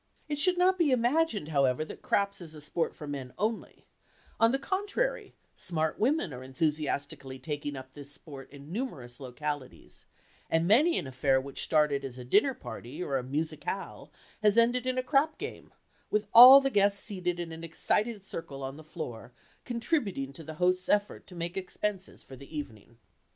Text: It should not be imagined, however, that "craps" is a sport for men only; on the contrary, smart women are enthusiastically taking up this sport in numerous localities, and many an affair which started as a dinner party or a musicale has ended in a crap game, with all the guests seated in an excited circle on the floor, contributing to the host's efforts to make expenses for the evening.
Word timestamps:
It 0.27 0.39
should 0.39 0.57
not 0.57 0.79
be 0.79 0.89
imagined, 0.89 1.49
however, 1.49 1.85
that 1.85 2.01
"craps" 2.01 2.41
is 2.41 2.55
a 2.55 2.61
sport 2.61 2.95
for 2.95 3.05
men 3.05 3.35
only; 3.37 3.85
on 4.39 4.51
the 4.51 4.57
contrary, 4.57 5.35
smart 5.55 5.99
women 5.99 6.33
are 6.33 6.41
enthusiastically 6.41 7.37
taking 7.37 7.75
up 7.75 7.93
this 7.93 8.11
sport 8.11 8.49
in 8.49 8.73
numerous 8.73 9.19
localities, 9.19 10.07
and 10.49 10.67
many 10.67 10.97
an 10.97 11.05
affair 11.05 11.39
which 11.39 11.63
started 11.63 12.03
as 12.03 12.17
a 12.17 12.25
dinner 12.25 12.55
party 12.55 13.03
or 13.03 13.15
a 13.17 13.21
musicale 13.23 14.11
has 14.41 14.57
ended 14.57 14.87
in 14.87 14.97
a 14.97 15.03
crap 15.03 15.37
game, 15.37 15.71
with 16.09 16.25
all 16.33 16.59
the 16.59 16.71
guests 16.71 17.03
seated 17.03 17.39
in 17.39 17.51
an 17.51 17.63
excited 17.63 18.25
circle 18.25 18.63
on 18.63 18.77
the 18.77 18.83
floor, 18.83 19.33
contributing 19.65 20.33
to 20.33 20.43
the 20.43 20.55
host's 20.55 20.89
efforts 20.89 21.27
to 21.27 21.35
make 21.35 21.55
expenses 21.55 22.23
for 22.23 22.35
the 22.35 22.57
evening. 22.57 22.97